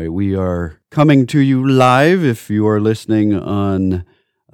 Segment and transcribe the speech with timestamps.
[0.00, 4.04] We are coming to you live if you are listening on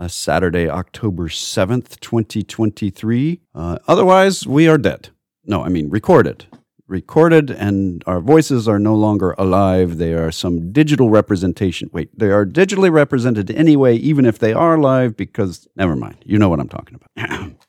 [0.07, 3.41] Saturday, October 7th, 2023.
[3.55, 5.11] Uh, otherwise, we are dead.
[5.45, 6.47] No, I mean recorded.
[6.87, 9.99] Recorded, and our voices are no longer alive.
[9.99, 11.91] They are some digital representation.
[11.93, 16.17] Wait, they are digitally represented anyway, even if they are live, because never mind.
[16.25, 17.51] You know what I'm talking about.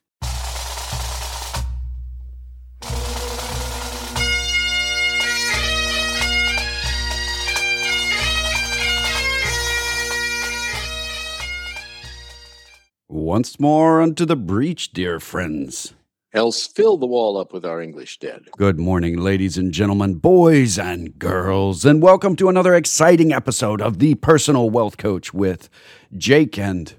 [13.29, 15.93] Once more unto the breach, dear friends.
[16.33, 18.47] Else fill the wall up with our English dead.
[18.57, 23.99] Good morning, ladies and gentlemen, boys and girls, and welcome to another exciting episode of
[23.99, 25.69] The Personal Wealth Coach with
[26.17, 26.95] Jake and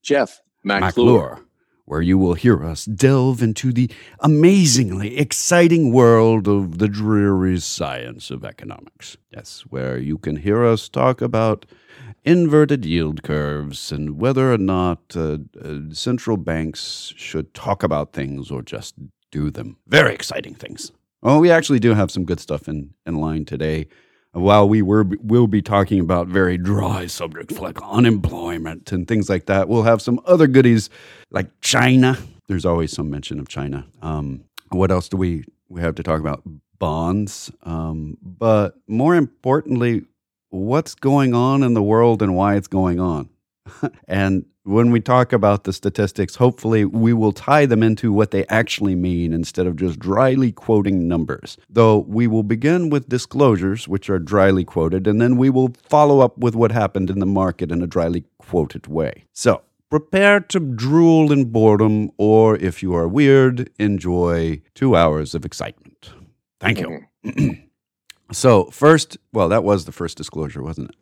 [0.00, 1.43] Jeff McClure, McClure.
[1.84, 8.30] Where you will hear us delve into the amazingly exciting world of the dreary science
[8.30, 9.16] of economics.
[9.30, 11.66] Yes, where you can hear us talk about
[12.24, 18.50] inverted yield curves and whether or not uh, uh, central banks should talk about things
[18.50, 18.94] or just
[19.30, 19.76] do them.
[19.86, 20.90] Very exciting things.
[21.20, 23.88] Well, we actually do have some good stuff in, in line today.
[24.34, 29.46] While we were, will be talking about very dry subjects like unemployment and things like
[29.46, 30.90] that, we'll have some other goodies
[31.30, 32.18] like China.
[32.48, 33.86] There's always some mention of China.
[34.02, 36.42] Um, what else do we, we have to talk about?
[36.80, 37.52] Bonds.
[37.62, 40.02] Um, but more importantly,
[40.50, 43.28] what's going on in the world and why it's going on.
[44.08, 48.46] And when we talk about the statistics, hopefully we will tie them into what they
[48.46, 51.56] actually mean instead of just dryly quoting numbers.
[51.68, 56.20] Though we will begin with disclosures, which are dryly quoted, and then we will follow
[56.20, 59.24] up with what happened in the market in a dryly quoted way.
[59.32, 65.44] So, prepare to drool in boredom, or if you are weird, enjoy two hours of
[65.44, 66.10] excitement.
[66.60, 67.04] Thank you.
[67.24, 67.50] Mm-hmm.
[68.32, 70.96] So first, well, that was the first disclosure, wasn't it?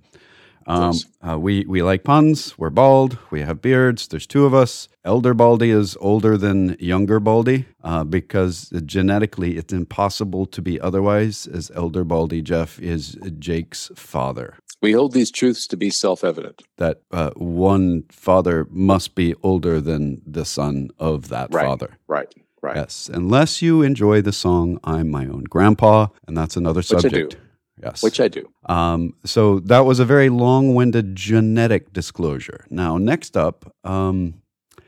[0.66, 0.94] Um,
[1.26, 2.56] uh, we we like puns.
[2.58, 3.18] We're bald.
[3.30, 4.08] We have beards.
[4.08, 4.88] There's two of us.
[5.04, 11.46] Elder Baldy is older than younger Baldy uh, because genetically it's impossible to be otherwise.
[11.46, 14.56] As Elder Baldy Jeff is Jake's father.
[14.80, 16.62] We hold these truths to be self evident.
[16.76, 21.64] That uh, one father must be older than the son of that Right.
[21.64, 21.98] father.
[22.08, 22.76] Right, right.
[22.76, 27.36] Yes, unless you enjoy the song "I'm My Own Grandpa," and that's another Which subject.
[27.82, 28.48] Yes, Which I do.
[28.66, 32.64] um, so that was a very long-winded genetic disclosure.
[32.70, 34.34] Now, next up, um,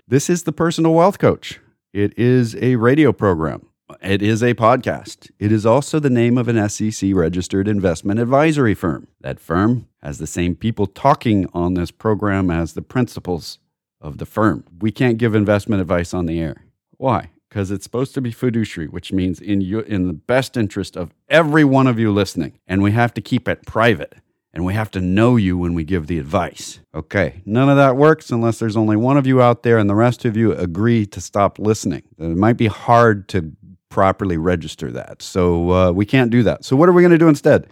[0.07, 1.59] this is the Personal Wealth Coach.
[1.93, 3.67] It is a radio program.
[4.01, 5.31] It is a podcast.
[5.39, 9.09] It is also the name of an SEC-registered investment advisory firm.
[9.21, 13.59] That firm has the same people talking on this program as the principals
[14.01, 14.65] of the firm.
[14.81, 16.65] We can't give investment advice on the air.
[16.97, 17.31] Why?
[17.55, 21.63] Because it's supposed to be fiduciary, which means in in the best interest of every
[21.63, 24.17] one of you listening, and we have to keep it private,
[24.53, 26.81] and we have to know you when we give the advice.
[26.93, 29.95] Okay, none of that works unless there's only one of you out there, and the
[29.95, 32.03] rest of you agree to stop listening.
[32.19, 33.53] It might be hard to
[33.89, 36.65] properly register that, so uh, we can't do that.
[36.65, 37.69] So what are we going to do instead?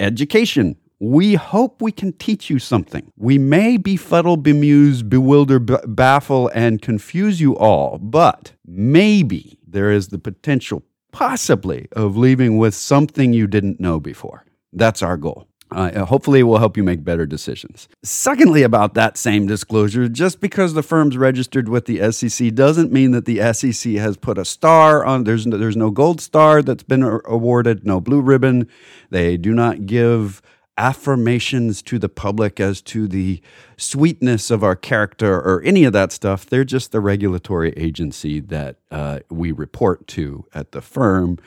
[0.00, 0.74] Education.
[1.02, 3.10] We hope we can teach you something.
[3.16, 10.08] We may befuddle, bemuse, bewilder, b- baffle, and confuse you all, but maybe there is
[10.08, 14.44] the potential, possibly, of leaving with something you didn't know before.
[14.74, 15.46] That's our goal.
[15.72, 17.88] Uh, hopefully, it will help you make better decisions.
[18.02, 23.12] Secondly, about that same disclosure, just because the firm's registered with the SEC doesn't mean
[23.12, 25.24] that the SEC has put a star on.
[25.24, 28.68] There's no, there's no gold star that's been awarded, no blue ribbon.
[29.08, 30.42] They do not give
[30.80, 33.42] affirmations to the public as to the
[33.76, 36.46] sweetness of our character or any of that stuff.
[36.46, 41.38] They're just the regulatory agency that uh, we report to at the firm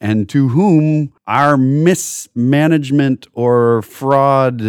[0.00, 4.60] and to whom our mismanagement or fraud,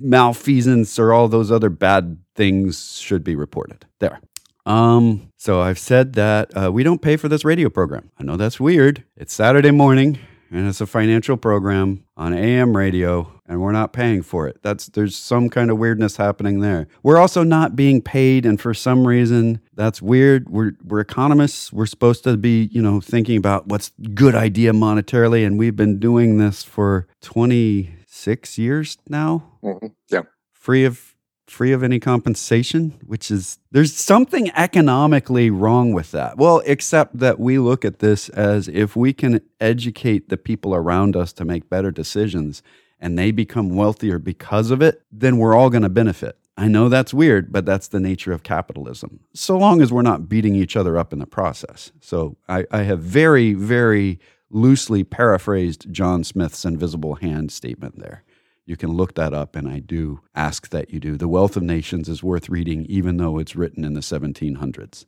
[0.00, 3.86] malfeasance, or all those other bad things should be reported.
[3.98, 4.20] There.
[4.66, 8.10] Um, so I've said that uh, we don't pay for this radio program.
[8.18, 9.04] I know that's weird.
[9.16, 10.18] It's Saturday morning
[10.50, 14.58] and it's a financial program on AM radio and we're not paying for it.
[14.62, 16.86] That's there's some kind of weirdness happening there.
[17.02, 20.48] We're also not being paid and for some reason that's weird.
[20.48, 21.72] We're we're economists.
[21.72, 25.98] We're supposed to be, you know, thinking about what's good idea monetarily and we've been
[25.98, 29.92] doing this for 26 years now Mhm.
[30.10, 30.22] Yeah.
[30.52, 31.07] free of
[31.50, 36.36] free of any compensation, which is there's something economically wrong with that.
[36.36, 41.16] Well, except that we look at this as if we can educate the people around
[41.16, 42.62] us to make better decisions
[43.00, 46.38] and they become wealthier because of it, then we're all going to benefit.
[46.56, 49.20] I know that's weird, but that's the nature of capitalism.
[49.32, 51.92] So long as we're not beating each other up in the process.
[52.00, 54.18] So I, I have very, very
[54.50, 58.24] loosely paraphrased John Smith's invisible hand statement there.
[58.68, 61.16] You can look that up, and I do ask that you do.
[61.16, 65.06] The Wealth of Nations is worth reading, even though it's written in the 1700s.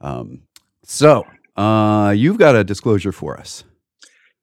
[0.00, 0.44] Um,
[0.82, 1.26] so,
[1.56, 3.64] uh, you've got a disclosure for us.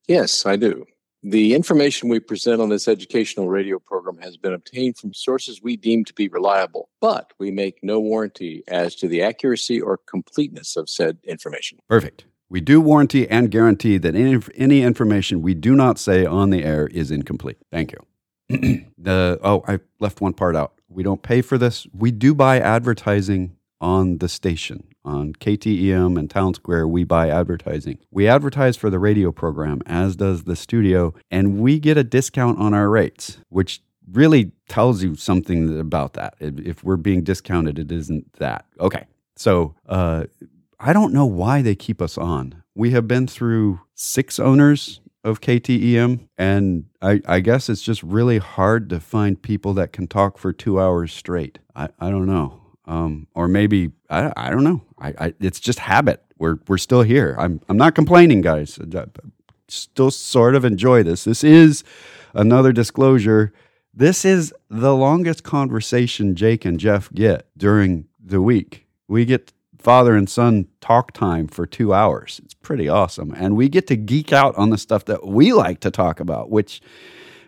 [0.08, 0.86] Yes, I do.
[1.24, 5.76] The information we present on this educational radio program has been obtained from sources we
[5.76, 10.76] deem to be reliable, but we make no warranty as to the accuracy or completeness
[10.76, 11.80] of said information.
[11.90, 12.26] Perfect.
[12.50, 16.64] We do warranty and guarantee that any, any information we do not say on the
[16.64, 17.58] air is incomplete.
[17.72, 18.06] Thank you.
[18.50, 20.74] the oh, I left one part out.
[20.90, 21.88] We don't pay for this.
[21.94, 28.00] We do buy advertising on the station on KTEM and Town Square, we buy advertising.
[28.12, 32.60] We advertise for the radio program, as does the studio, and we get a discount
[32.60, 33.82] on our rates, which
[34.12, 36.36] really tells you something about that.
[36.40, 38.66] If we're being discounted, it isn't that.
[38.80, 39.06] Okay.
[39.36, 40.26] So uh,
[40.80, 42.64] I don't know why they keep us on.
[42.76, 48.40] We have been through six owners of KTEM, and I, I, guess it's just really
[48.40, 51.60] hard to find people that can talk for two hours straight.
[51.76, 54.82] I, I don't know um, or maybe I, I don't know.
[55.00, 56.24] I, I, it's just habit.
[56.38, 57.36] We're we're still here.
[57.40, 58.78] I'm I'm not complaining, guys.
[59.70, 61.24] Still sort of enjoy this.
[61.24, 61.84] This is
[62.34, 63.54] another disclosure.
[63.94, 68.88] This is the longest conversation Jake and Jeff get during the week.
[69.08, 69.53] We get
[69.84, 72.40] father and son talk time for two hours.
[72.44, 75.82] It's pretty awesome, and we get to geek out on the stuff that we like
[75.82, 76.82] to talk about, which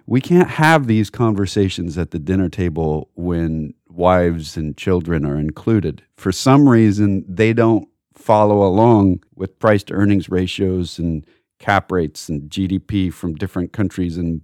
[0.06, 6.04] we can't have these conversations at the dinner table when wives and children are included.
[6.18, 11.26] For some reason, they don't follow along with price to earnings ratios and
[11.60, 14.42] cap rates and GDP from different countries and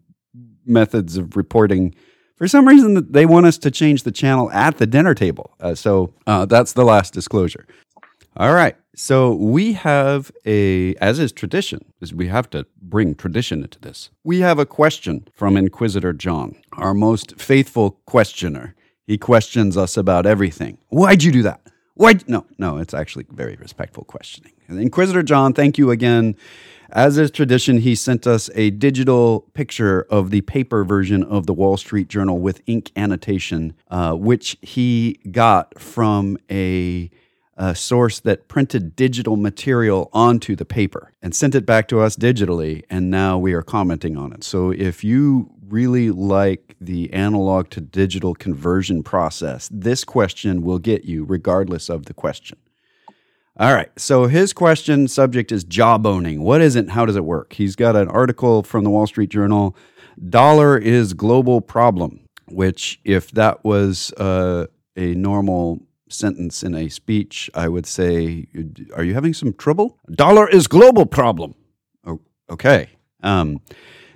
[0.66, 1.94] methods of reporting.
[2.42, 5.52] For some reason, they want us to change the channel at the dinner table.
[5.60, 7.68] Uh, so uh, that's the last disclosure.
[8.36, 8.76] All right.
[8.96, 14.10] So we have a, as is tradition, is we have to bring tradition into this.
[14.24, 18.74] We have a question from Inquisitor John, our most faithful questioner.
[19.06, 20.80] He questions us about everything.
[20.90, 21.62] Why'd you do that?
[21.94, 22.16] Why?
[22.26, 24.54] No, no, it's actually very respectful questioning.
[24.68, 26.36] Inquisitor John, thank you again.
[26.92, 31.54] As is tradition, he sent us a digital picture of the paper version of the
[31.54, 37.10] Wall Street Journal with ink annotation, uh, which he got from a
[37.58, 42.16] a source that printed digital material onto the paper and sent it back to us
[42.16, 42.82] digitally.
[42.90, 44.44] And now we are commenting on it.
[44.44, 51.06] So if you really like the analog to digital conversion process, this question will get
[51.06, 52.58] you regardless of the question.
[53.62, 53.92] All right.
[53.96, 56.40] So his question subject is jawboning.
[56.40, 56.90] What is it?
[56.90, 57.54] How does it work?
[57.54, 59.76] He's got an article from the Wall Street Journal.
[60.30, 62.22] Dollar is global problem.
[62.50, 64.66] Which, if that was uh,
[64.96, 65.80] a normal
[66.10, 68.48] sentence in a speech, I would say,
[68.96, 71.54] "Are you having some trouble?" Dollar is global problem.
[72.04, 72.20] Oh,
[72.50, 72.90] okay.
[73.22, 73.62] Um,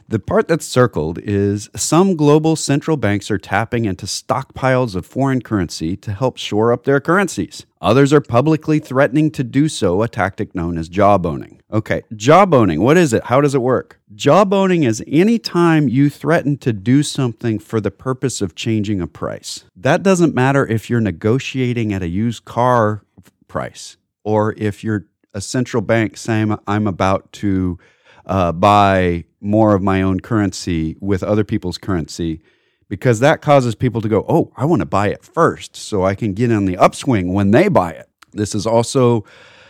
[0.08, 5.42] the part that's circled is some global central banks are tapping into stockpiles of foreign
[5.42, 7.66] currency to help shore up their currencies.
[7.82, 11.60] Others are publicly threatening to do so, a tactic known as jawboning.
[11.72, 13.26] Okay, jawboning, what is it?
[13.26, 14.00] How does it work?
[14.14, 19.08] Jawboning is any time you threaten to do something for the purpose of changing a
[19.08, 19.66] price.
[19.76, 23.04] That doesn't matter if you're negotiating at a used car
[23.48, 27.78] price or if you're a central bank saying, I'm about to
[28.26, 32.42] uh, buy more of my own currency with other people's currency
[32.90, 36.16] because that causes people to go, oh, I want to buy it first so I
[36.16, 38.10] can get on the upswing when they buy it.
[38.34, 39.24] This is also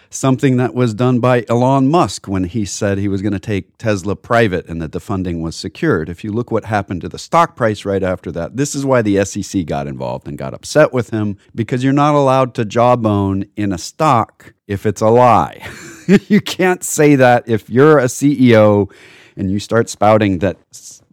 [0.09, 3.77] something that was done by Elon Musk when he said he was going to take
[3.77, 6.09] Tesla private and that the funding was secured.
[6.09, 9.01] If you look what happened to the stock price right after that, this is why
[9.01, 13.45] the SEC got involved and got upset with him because you're not allowed to jawbone
[13.55, 15.67] in a stock if it's a lie.
[16.27, 18.91] you can't say that if you're a CEO
[19.35, 20.57] and you start spouting that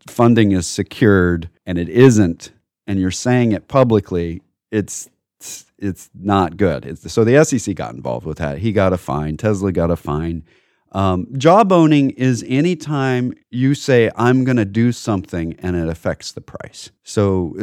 [0.09, 2.53] funding is secured and it isn't,
[2.87, 5.09] and you're saying it publicly, it's
[5.79, 6.87] it's not good.
[6.87, 8.59] It's, so the SEC got involved with that.
[8.59, 9.37] He got a fine.
[9.37, 10.45] Tesla got a fine.
[10.93, 16.43] Um, jawboning is anytime you say, I'm going to do something and it affects the
[16.43, 16.91] price.
[17.03, 17.57] So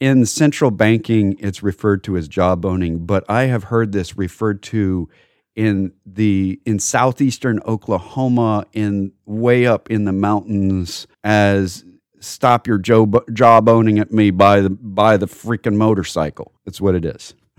[0.00, 5.08] in central banking, it's referred to as jawboning, but I have heard this referred to
[5.54, 11.84] in the in southeastern Oklahoma, in way up in the mountains, as
[12.20, 16.52] stop your jaw jawboning at me by the by the freaking motorcycle.
[16.64, 17.34] That's what it is.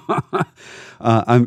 [0.00, 0.42] uh,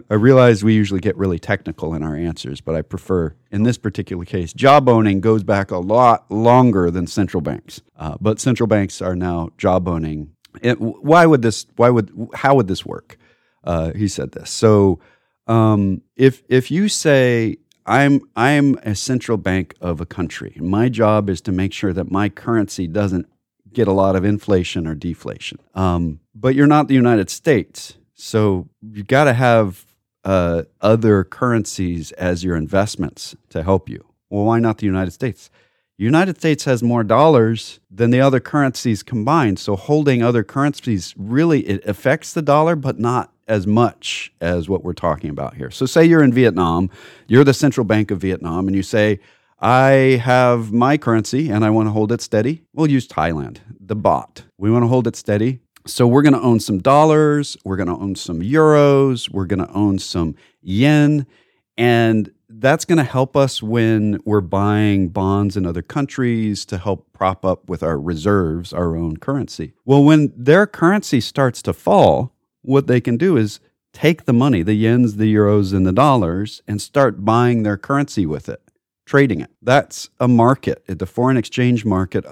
[0.09, 3.77] i realize we usually get really technical in our answers, but I prefer, in this
[3.77, 7.81] particular case, jawboning goes back a lot longer than central banks.
[7.95, 10.29] Uh, but central banks are now jawboning.
[10.61, 11.65] It, why would this?
[11.75, 12.11] Why would?
[12.33, 13.17] How would this work?
[13.63, 14.49] Uh, he said this.
[14.49, 14.99] So
[15.47, 21.29] um, if if you say I'm I'm a central bank of a country, my job
[21.29, 23.27] is to make sure that my currency doesn't
[23.73, 25.59] get a lot of inflation or deflation.
[25.73, 27.97] Um, but you're not the United States.
[28.13, 29.85] So you got to have
[30.23, 34.03] uh, other currencies as your investments to help you.
[34.29, 35.49] Well, why not the United States?
[35.97, 39.57] United States has more dollars than the other currencies combined.
[39.57, 44.83] So holding other currencies really it affects the dollar, but not as much as what
[44.83, 45.71] we're talking about here.
[45.71, 46.89] So say you're in Vietnam,
[47.27, 49.19] you're the central bank of Vietnam, and you say,
[49.59, 52.63] I have my currency and I want to hold it steady.
[52.73, 54.43] We'll use Thailand, the baht.
[54.57, 55.61] We want to hold it steady.
[55.87, 59.65] So we're going to own some dollars, we're going to own some euros, we're going
[59.65, 61.25] to own some yen,
[61.77, 67.11] and that's going to help us when we're buying bonds in other countries to help
[67.13, 69.73] prop up with our reserves, our own currency.
[69.85, 73.59] Well, when their currency starts to fall, what they can do is
[73.93, 78.25] take the money, the yens, the euros, and the dollars, and start buying their currency
[78.25, 78.61] with it,
[79.05, 79.51] trading it.
[79.61, 82.25] That's a market, the foreign exchange market.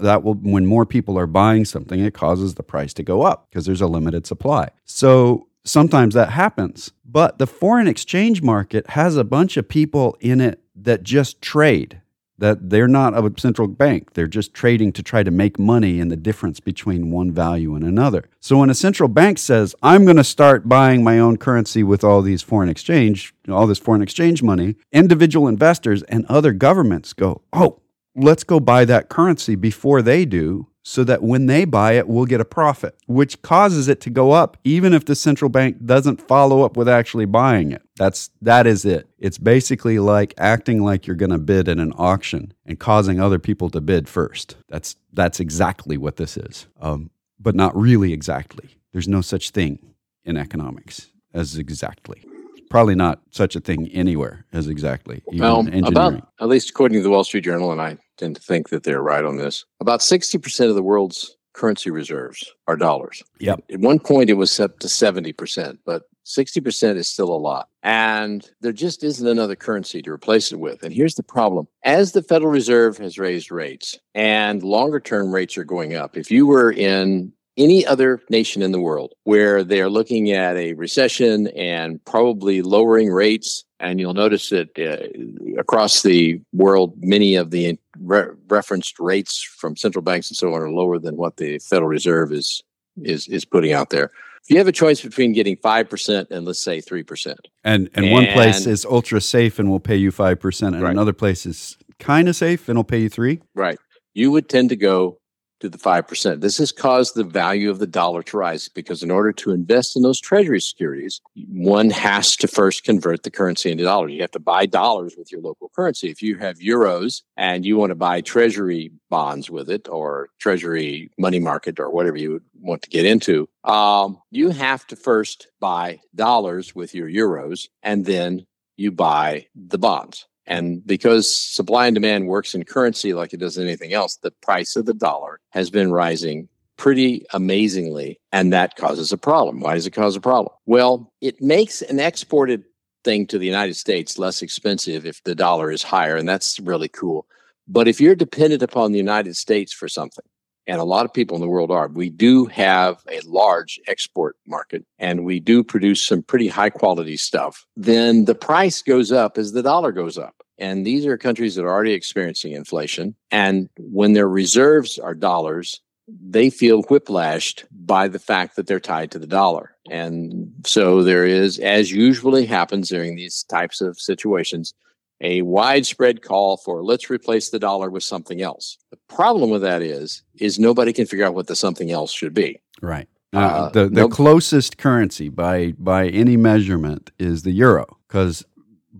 [0.00, 3.48] That will, when more people are buying something, it causes the price to go up
[3.50, 4.68] because there's a limited supply.
[4.84, 6.92] So sometimes that happens.
[7.04, 12.00] But the foreign exchange market has a bunch of people in it that just trade,
[12.42, 14.14] that they're not a central bank.
[14.14, 17.84] They're just trading to try to make money in the difference between one value and
[17.84, 18.28] another.
[18.40, 22.02] So when a central bank says, I'm going to start buying my own currency with
[22.02, 27.42] all these foreign exchange, all this foreign exchange money, individual investors and other governments go,
[27.52, 27.78] oh,
[28.16, 32.24] let's go buy that currency before they do so that when they buy it, we'll
[32.24, 36.26] get a profit, which causes it to go up even if the central bank doesn't
[36.26, 37.82] follow up with actually buying it.
[37.96, 39.08] That's that is it.
[39.18, 43.38] It's basically like acting like you're going to bid in an auction and causing other
[43.38, 44.56] people to bid first.
[44.68, 48.76] That's that's exactly what this is, um, but not really exactly.
[48.92, 49.78] There's no such thing
[50.24, 52.24] in economics as exactly
[52.72, 55.22] probably not such a thing anywhere as exactly.
[55.34, 58.70] well, about at least according to the Wall Street Journal, and I tend to think
[58.70, 59.64] that they're right on this.
[59.80, 63.22] About sixty percent of the world's currency reserves are dollars.
[63.40, 63.62] Yep.
[63.70, 67.68] At one point, it was up to seventy percent, but 60% is still a lot.
[67.82, 70.84] And there just isn't another currency to replace it with.
[70.84, 75.58] And here's the problem as the Federal Reserve has raised rates and longer term rates
[75.58, 79.80] are going up, if you were in any other nation in the world where they
[79.80, 83.64] are looking at a recession and probably lowering rates.
[83.80, 89.76] And you'll notice that uh, across the world, many of the re- referenced rates from
[89.76, 92.62] central banks and so on are lower than what the Federal Reserve is
[93.02, 94.10] is is putting out there.
[94.44, 97.90] If you have a choice between getting five percent and let's say three percent, and
[97.94, 100.90] and one place is ultra safe and will pay you five percent, and right.
[100.90, 103.78] another place is kind of safe and will pay you three, right?
[104.14, 105.18] You would tend to go
[105.62, 106.40] to the 5%.
[106.40, 109.96] This has caused the value of the dollar to rise because in order to invest
[109.96, 114.12] in those treasury securities, one has to first convert the currency into dollars.
[114.12, 116.10] You have to buy dollars with your local currency.
[116.10, 121.12] If you have euros and you want to buy treasury bonds with it or treasury
[121.16, 126.00] money market or whatever you want to get into, um, you have to first buy
[126.16, 128.44] dollars with your euros and then
[128.76, 130.26] you buy the bonds.
[130.46, 134.76] And because supply and demand works in currency like it does anything else, the price
[134.76, 138.18] of the dollar has been rising pretty amazingly.
[138.32, 139.60] And that causes a problem.
[139.60, 140.54] Why does it cause a problem?
[140.66, 142.64] Well, it makes an exported
[143.04, 146.16] thing to the United States less expensive if the dollar is higher.
[146.16, 147.26] And that's really cool.
[147.68, 150.24] But if you're dependent upon the United States for something,
[150.66, 151.88] and a lot of people in the world are.
[151.88, 157.16] We do have a large export market and we do produce some pretty high quality
[157.16, 157.66] stuff.
[157.76, 160.34] Then the price goes up as the dollar goes up.
[160.58, 163.16] And these are countries that are already experiencing inflation.
[163.30, 169.10] And when their reserves are dollars, they feel whiplashed by the fact that they're tied
[169.12, 169.76] to the dollar.
[169.90, 174.74] And so there is, as usually happens during these types of situations,
[175.22, 178.76] a widespread call for let's replace the dollar with something else.
[178.90, 182.34] The problem with that is is nobody can figure out what the something else should
[182.34, 182.60] be.
[182.82, 183.08] Right.
[183.34, 188.44] Uh, uh, the the closest currency by by any measurement is the euro because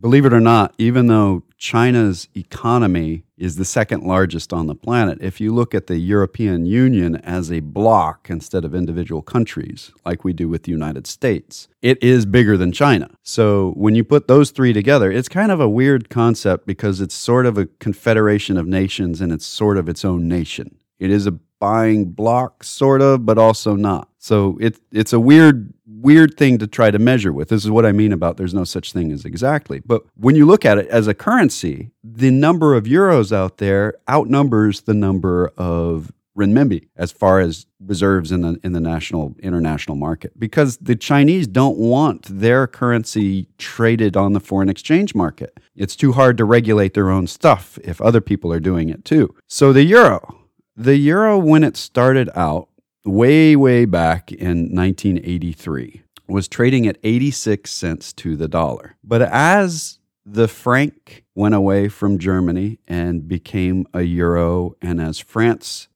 [0.01, 5.19] believe it or not, even though China's economy is the second largest on the planet,
[5.21, 10.25] if you look at the European Union as a bloc instead of individual countries, like
[10.25, 13.09] we do with the United States, it is bigger than China.
[13.23, 17.15] So when you put those three together, it's kind of a weird concept because it's
[17.15, 20.79] sort of a confederation of nations and it's sort of its own nation.
[20.99, 24.09] It is a buying block, sort of, but also not.
[24.19, 27.49] So it, it's a weird weird thing to try to measure with.
[27.49, 29.83] This is what I mean about there's no such thing as exactly.
[29.85, 33.95] But when you look at it as a currency, the number of euros out there
[34.09, 39.97] outnumbers the number of renminbi as far as reserves in the in the national international
[39.97, 45.59] market because the Chinese don't want their currency traded on the foreign exchange market.
[45.77, 49.35] It's too hard to regulate their own stuff if other people are doing it too.
[49.47, 50.43] So the euro
[50.77, 52.69] the euro, when it started out
[53.05, 58.97] way, way back in 1983, was trading at 86 cents to the dollar.
[59.03, 65.89] But as the franc went away from Germany and became a euro, and as France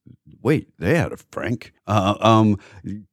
[0.42, 2.56] wait, they had a franc, uh, um,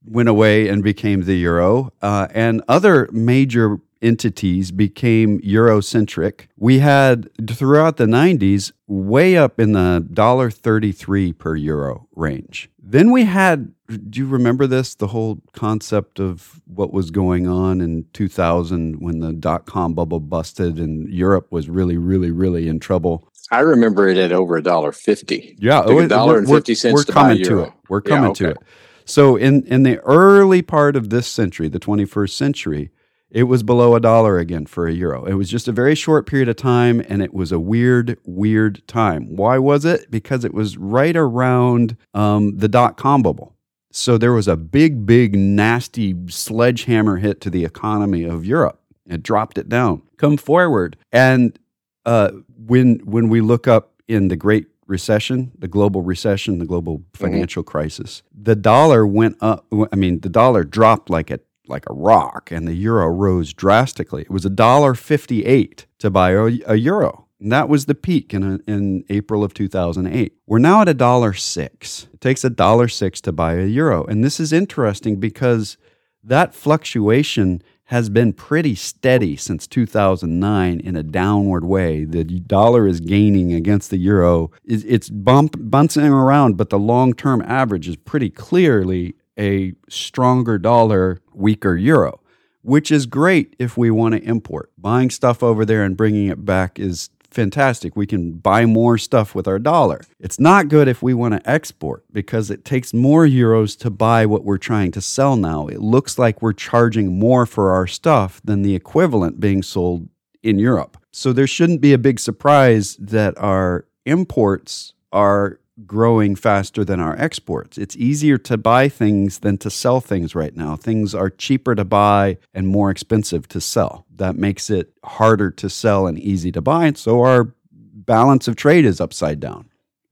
[0.05, 6.47] went away and became the euro, uh, and other major entities became Eurocentric.
[6.57, 12.69] We had throughout the 90s way up in the $1.33 per euro range.
[12.77, 14.95] Then we had, do you remember this?
[14.95, 20.19] The whole concept of what was going on in 2000 when the dot com bubble
[20.19, 23.27] busted and Europe was really, really, really in trouble.
[23.51, 25.55] I remember it at over a dollar fifty.
[25.59, 26.93] Yeah, a dollar and fifty cents.
[26.95, 27.63] We're to coming to euro.
[27.65, 27.73] it.
[27.89, 28.45] We're coming Yeah, okay.
[28.45, 28.57] to it.
[29.05, 32.89] So in in the early part of this century, the 21st century,
[33.29, 35.25] it was below a dollar again for a euro.
[35.25, 38.81] It was just a very short period of time, and it was a weird, weird
[38.88, 39.35] time.
[39.35, 40.09] Why was it?
[40.09, 43.52] Because it was right around um, the dot com bubble.
[43.95, 48.81] So there was a big, big, nasty sledgehammer hit to the economy of Europe.
[49.05, 50.01] It dropped it down.
[50.17, 51.57] Come forward, and
[52.05, 57.03] uh, when when we look up in the Great Recession, the global recession, the global
[57.13, 59.65] financial crisis, the dollar went up.
[59.91, 64.23] I mean, the dollar dropped like a like a rock, and the euro rose drastically.
[64.23, 67.27] It was a dollar fifty eight to buy a, a euro.
[67.50, 70.33] That was the peak in, in April of 2008.
[70.47, 72.07] We're now at a dollar six.
[72.13, 74.05] It takes a dollar six to buy a euro.
[74.05, 75.77] And this is interesting because
[76.23, 82.05] that fluctuation has been pretty steady since 2009 in a downward way.
[82.05, 84.51] The dollar is gaining against the euro.
[84.63, 90.57] It's it's bump, bouncing around, but the long term average is pretty clearly a stronger
[90.57, 92.21] dollar, weaker euro,
[92.62, 94.71] which is great if we want to import.
[94.77, 97.95] Buying stuff over there and bringing it back is fantastic.
[97.95, 100.01] We can buy more stuff with our dollar.
[100.19, 104.25] It's not good if we want to export because it takes more euros to buy
[104.25, 105.67] what we're trying to sell now.
[105.67, 110.08] It looks like we're charging more for our stuff than the equivalent being sold
[110.41, 110.97] in Europe.
[111.12, 117.19] So there shouldn't be a big surprise that our imports are growing faster than our
[117.19, 117.77] exports.
[117.77, 120.75] It's easier to buy things than to sell things right now.
[120.75, 124.05] Things are cheaper to buy and more expensive to sell.
[124.15, 126.86] That makes it harder to sell and easy to buy.
[126.86, 129.69] And so our balance of trade is upside down.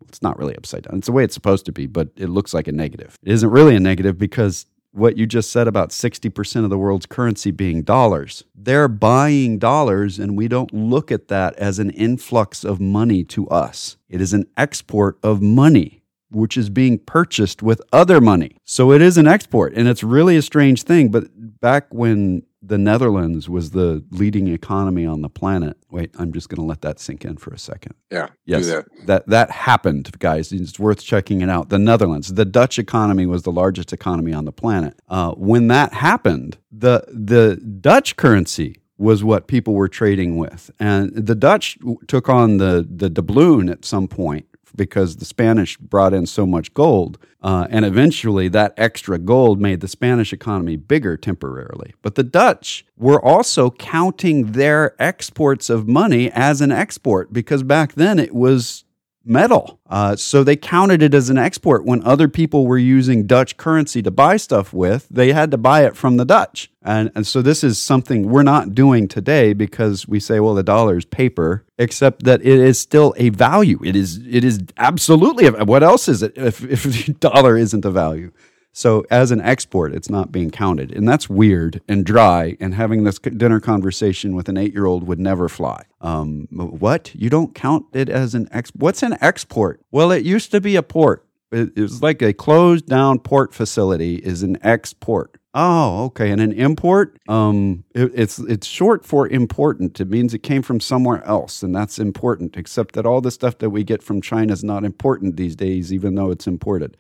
[0.08, 0.98] It's not really upside down.
[0.98, 3.18] It's the way it's supposed to be, but it looks like a negative.
[3.24, 7.06] It isn't really a negative because what you just said about 60% of the world's
[7.06, 8.44] currency being dollars.
[8.54, 13.48] They're buying dollars, and we don't look at that as an influx of money to
[13.48, 13.98] us.
[14.10, 18.58] It is an export of money, which is being purchased with other money.
[18.66, 21.10] So it is an export, and it's really a strange thing.
[21.10, 21.26] But
[21.62, 26.58] back when the Netherlands was the leading economy on the planet, wait, I'm just going
[26.58, 27.96] to let that sink in for a second.
[28.12, 28.28] Yeah.
[28.46, 28.86] Yes, that.
[29.08, 30.52] that that happened, guys.
[30.52, 31.70] It's worth checking it out.
[31.70, 35.00] The Netherlands, the Dutch economy was the largest economy on the planet.
[35.10, 41.12] Uh, when that happened, the the Dutch currency was what people were trading with, and
[41.16, 44.46] the Dutch took on the the doubloon at some point
[44.76, 49.82] because the Spanish brought in so much gold, uh, and eventually that extra gold made
[49.82, 51.94] the Spanish economy bigger temporarily.
[52.02, 57.94] But the Dutch were also counting their exports of money as an export because back
[57.94, 58.86] then it was
[59.24, 59.80] metal.
[59.88, 64.02] Uh, so they counted it as an export when other people were using Dutch currency
[64.02, 65.08] to buy stuff with.
[65.10, 66.72] They had to buy it from the Dutch.
[66.82, 70.64] And, and so this is something we're not doing today because we say, well, the
[70.64, 73.80] dollar is paper, except that it is still a value.
[73.84, 77.92] It is it is absolutely what else is it if, if the dollar isn't a
[77.92, 78.32] value?
[78.74, 82.56] So as an export, it's not being counted, and that's weird and dry.
[82.60, 85.84] And having this dinner conversation with an eight-year-old would never fly.
[86.00, 88.72] Um, what you don't count it as an ex?
[88.76, 89.82] What's an export?
[89.92, 91.26] Well, it used to be a port.
[91.52, 95.38] It, was like a closed-down port facility is an export.
[95.54, 96.32] Oh, okay.
[96.32, 100.00] And an import, um, it, it's it's short for important.
[100.00, 102.56] It means it came from somewhere else, and that's important.
[102.56, 105.92] Except that all the stuff that we get from China is not important these days,
[105.92, 106.96] even though it's imported.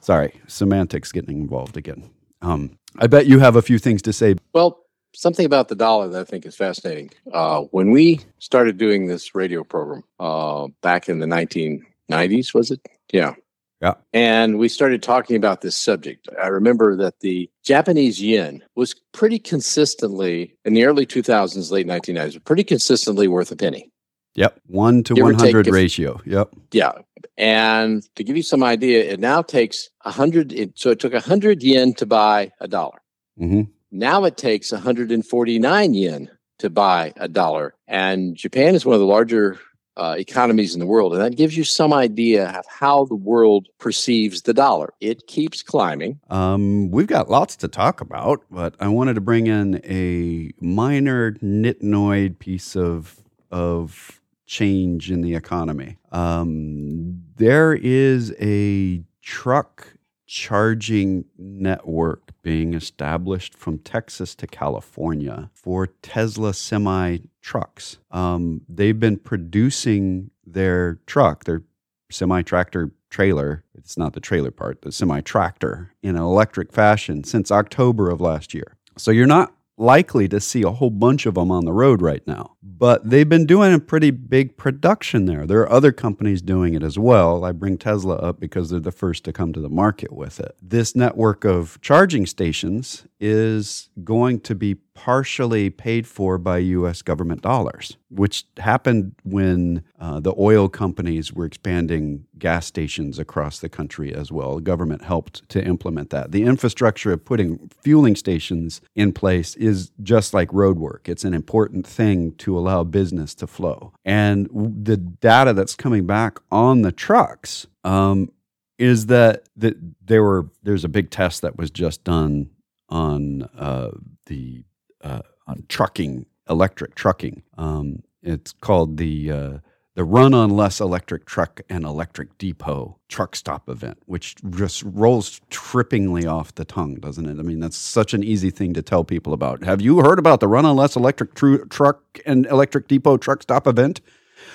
[0.00, 2.10] Sorry, semantics getting involved again.
[2.42, 4.36] Um, I bet you have a few things to say.
[4.52, 7.10] Well, something about the dollar that I think is fascinating.
[7.32, 12.80] Uh, when we started doing this radio program uh, back in the 1990s, was it?
[13.12, 13.34] Yeah.
[13.80, 13.94] Yeah.
[14.12, 16.28] And we started talking about this subject.
[16.42, 22.42] I remember that the Japanese yen was pretty consistently in the early 2000s, late 1990s,
[22.44, 23.90] pretty consistently worth a penny.
[24.34, 26.20] Yep, one to Give one hundred take ratio.
[26.26, 26.50] Yep.
[26.72, 26.92] Yeah.
[27.36, 30.72] And to give you some idea, it now takes a hundred.
[30.76, 33.00] So it took a hundred yen to buy a dollar.
[33.38, 37.74] hmm Now it takes 149 yen to buy a dollar.
[37.88, 39.58] And Japan is one of the larger
[39.96, 41.12] uh, economies in the world.
[41.12, 44.92] And that gives you some idea of how the world perceives the dollar.
[45.00, 46.20] It keeps climbing.
[46.30, 51.32] Um, we've got lots to talk about, but I wanted to bring in a minor
[51.34, 53.20] nitnoid piece of
[53.50, 55.98] of change in the economy.
[56.12, 59.94] Um, there is a truck
[60.26, 67.98] charging network being established from Texas to California for Tesla semi trucks.
[68.10, 71.62] Um, they've been producing their truck, their
[72.10, 73.64] semi tractor trailer.
[73.74, 78.20] It's not the trailer part, the semi tractor in an electric fashion since October of
[78.20, 78.76] last year.
[78.96, 82.24] So you're not likely to see a whole bunch of them on the road right
[82.26, 82.53] now.
[82.66, 85.46] But they've been doing a pretty big production there.
[85.46, 87.44] There are other companies doing it as well.
[87.44, 90.56] I bring Tesla up because they're the first to come to the market with it.
[90.62, 97.42] This network of charging stations is going to be partially paid for by US government
[97.42, 104.14] dollars, which happened when uh, the oil companies were expanding gas stations across the country
[104.14, 104.56] as well.
[104.56, 106.30] The government helped to implement that.
[106.30, 111.34] The infrastructure of putting fueling stations in place is just like road work, it's an
[111.34, 113.92] important thing to allow business to flow.
[114.04, 114.48] And
[114.84, 118.30] the data that's coming back on the trucks um,
[118.78, 122.50] is that, that there were there's a big test that was just done
[122.88, 123.90] on uh,
[124.26, 124.64] the
[125.02, 127.42] uh, on trucking, electric trucking.
[127.58, 129.58] Um, it's called the uh,
[129.94, 135.40] the Run on Less Electric Truck and Electric Depot Truck Stop event, which just rolls
[135.50, 137.38] trippingly off the tongue, doesn't it?
[137.38, 139.62] I mean, that's such an easy thing to tell people about.
[139.62, 143.42] Have you heard about the Run on Less Electric tru- Truck and Electric Depot Truck
[143.42, 144.00] Stop event?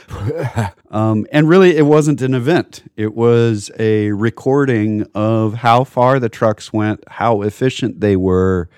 [0.92, 2.84] um, and really, it wasn't an event.
[2.98, 8.70] It was a recording of how far the trucks went, how efficient they were,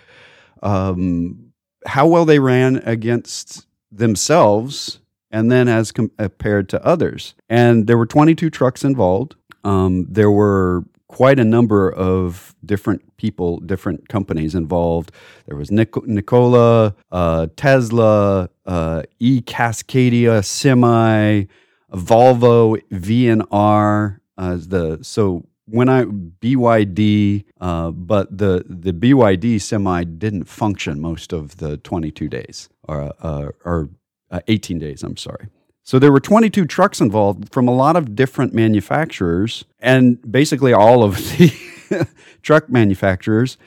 [0.62, 1.54] um,
[1.88, 5.01] how well they ran against themselves
[5.32, 7.34] and then as compared to others.
[7.50, 9.36] And there were 22 trucks involved.
[9.64, 15.12] Um, there were quite a number of different people, different companies involved.
[15.46, 21.48] There was Nic- Nikola, uh, Tesla, uh, E Cascadia Semi,
[21.94, 24.20] Volvo VNR.
[24.38, 31.34] Uh, the so when I BYD, uh, but the the BYD semi didn't function most
[31.34, 33.90] of the 22 days or uh, or
[34.32, 35.04] uh, 18 days.
[35.04, 35.48] I'm sorry.
[35.84, 41.04] So there were 22 trucks involved from a lot of different manufacturers, and basically all
[41.04, 42.08] of the
[42.42, 43.58] truck manufacturers.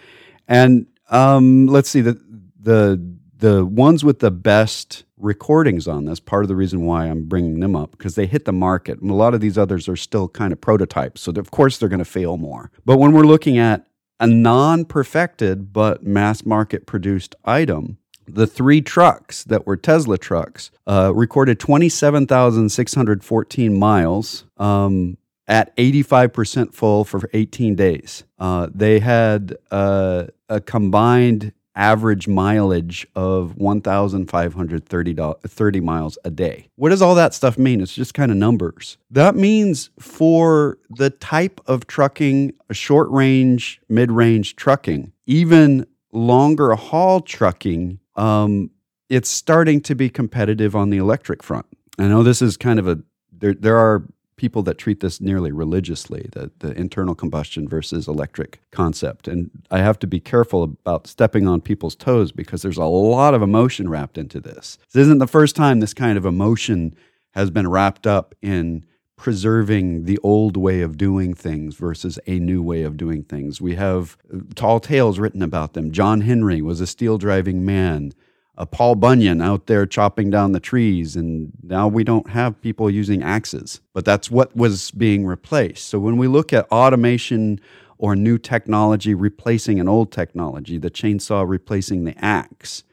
[0.48, 2.20] And um, let's see the
[2.58, 7.24] the the ones with the best recordings on this, part of the reason why I'm
[7.24, 9.00] bringing them up, because they hit the market.
[9.00, 11.22] And a lot of these others are still kind of prototypes.
[11.22, 12.70] So, of course, they're going to fail more.
[12.84, 13.86] But when we're looking at
[14.20, 20.70] a non perfected but mass market produced item, the three trucks that were Tesla trucks
[20.86, 28.24] uh, recorded 27,614 miles um, at 85% full for 18 days.
[28.38, 36.68] Uh, they had uh, a combined average mileage of 1,530 miles a day.
[36.76, 37.80] What does all that stuff mean?
[37.80, 38.96] It's just kind of numbers.
[39.10, 46.74] That means for the type of trucking, a short range, mid range trucking, even longer
[46.74, 48.70] haul trucking, um,
[49.08, 51.66] it's starting to be competitive on the electric front.
[51.98, 52.98] I know this is kind of a
[53.32, 53.54] there.
[53.54, 54.04] There are
[54.36, 59.28] people that treat this nearly religiously the, the internal combustion versus electric concept.
[59.28, 63.34] And I have to be careful about stepping on people's toes because there's a lot
[63.34, 64.78] of emotion wrapped into this.
[64.92, 66.96] This isn't the first time this kind of emotion
[67.32, 68.84] has been wrapped up in
[69.16, 73.60] preserving the old way of doing things versus a new way of doing things.
[73.60, 75.92] We have uh, tall tales written about them.
[75.92, 78.12] John Henry was a steel driving man
[78.56, 82.88] a Paul Bunyan out there chopping down the trees, and now we don't have people
[82.88, 83.80] using axes.
[83.92, 85.88] But that's what was being replaced.
[85.88, 87.60] So when we look at automation
[87.98, 92.84] or new technology replacing an old technology, the chainsaw replacing the axe,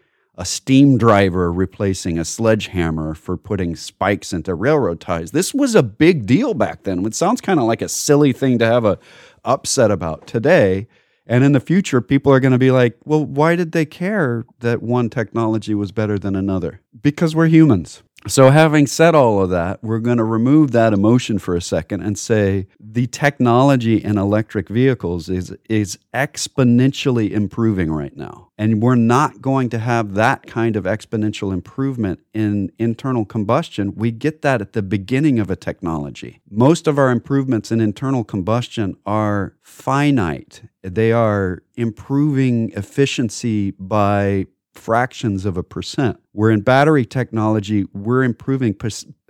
[0.41, 5.29] a steam driver replacing a sledgehammer for putting spikes into railroad ties.
[5.29, 7.05] This was a big deal back then.
[7.05, 8.97] It sounds kind of like a silly thing to have a
[9.45, 10.87] upset about today.
[11.27, 14.43] And in the future, people are going to be like, well, why did they care
[14.61, 16.81] that one technology was better than another?
[16.99, 18.01] Because we're humans.
[18.27, 22.01] So, having said all of that, we're going to remove that emotion for a second
[22.01, 28.49] and say the technology in electric vehicles is, is exponentially improving right now.
[28.59, 33.95] And we're not going to have that kind of exponential improvement in internal combustion.
[33.95, 36.41] We get that at the beginning of a technology.
[36.47, 45.45] Most of our improvements in internal combustion are finite, they are improving efficiency by fractions
[45.45, 46.19] of a percent.
[46.31, 48.75] Where in battery technology, we're improving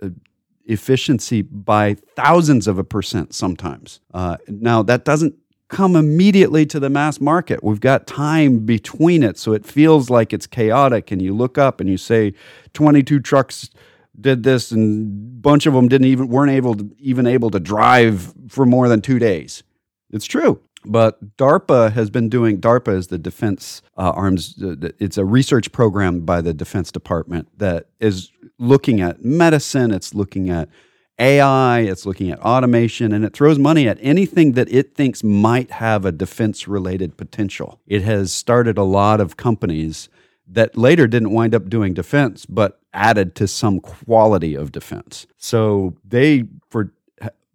[0.02, 0.08] uh,
[0.64, 4.00] efficiency by thousands of a percent sometimes.
[4.14, 5.34] Uh, now, that doesn't
[5.68, 7.64] come immediately to the mass market.
[7.64, 11.10] We've got time between it, so it feels like it's chaotic.
[11.10, 12.34] And you look up and you say,
[12.74, 13.70] 22 trucks
[14.20, 17.58] did this, and a bunch of them didn't even weren't able to even able to
[17.58, 19.62] drive for more than two days.
[20.10, 20.60] It's true.
[20.84, 26.20] But DARPA has been doing, DARPA is the Defense uh, Arms, it's a research program
[26.20, 30.68] by the Defense Department that is looking at medicine, it's looking at
[31.18, 35.70] AI, it's looking at automation, and it throws money at anything that it thinks might
[35.70, 37.80] have a defense related potential.
[37.86, 40.08] It has started a lot of companies
[40.48, 45.26] that later didn't wind up doing defense, but added to some quality of defense.
[45.38, 46.44] So they,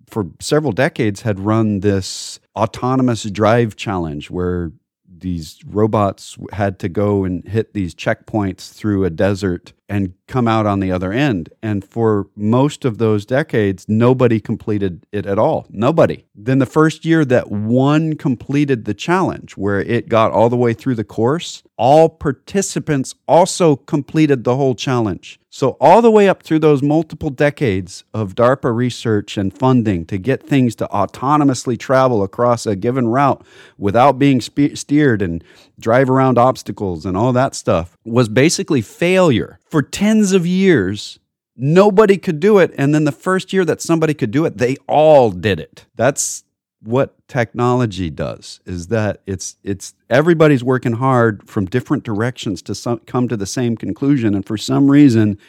[0.10, 4.72] for several decades had run this autonomous drive challenge where
[5.20, 10.66] these robots had to go and hit these checkpoints through a desert and come out
[10.66, 11.50] on the other end.
[11.62, 15.66] And for most of those decades, nobody completed it at all.
[15.70, 16.26] Nobody.
[16.36, 20.74] Then the first year that one completed the challenge, where it got all the way
[20.74, 25.40] through the course, all participants also completed the whole challenge.
[25.50, 30.18] So, all the way up through those multiple decades of DARPA research and funding to
[30.18, 33.44] get things to autonomously travel across a given route
[33.78, 35.44] without being spe- steered and
[35.80, 39.60] drive around obstacles and all that stuff was basically failure.
[39.70, 41.20] For tens of years,
[41.56, 42.74] nobody could do it.
[42.78, 45.86] And then the first year that somebody could do it, they all did it.
[45.96, 46.44] That's
[46.84, 53.00] what technology does is that it's it's everybody's working hard from different directions to some,
[53.00, 55.40] come to the same conclusion and for some reason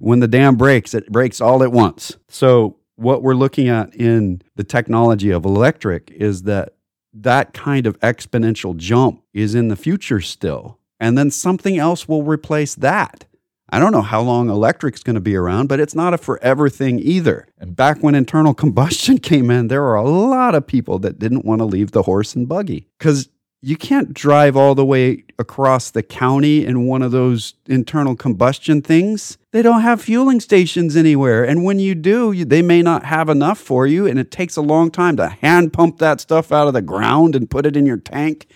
[0.00, 4.42] when the dam breaks it breaks all at once so what we're looking at in
[4.56, 6.74] the technology of electric is that
[7.12, 10.78] that kind of exponential jump is in the future still.
[10.98, 13.26] And then something else will replace that.
[13.72, 16.68] I don't know how long electric's going to be around, but it's not a forever
[16.68, 17.48] thing either.
[17.58, 21.46] And back when internal combustion came in, there were a lot of people that didn't
[21.46, 23.30] want to leave the horse and buggy because
[23.62, 28.82] you can't drive all the way across the county in one of those internal combustion
[28.82, 29.38] things.
[29.52, 31.44] They don't have fueling stations anywhere.
[31.44, 34.06] And when you do, they may not have enough for you.
[34.06, 37.34] And it takes a long time to hand pump that stuff out of the ground
[37.34, 38.48] and put it in your tank.